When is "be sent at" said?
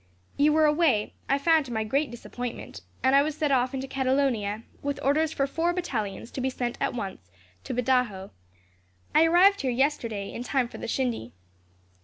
6.41-6.95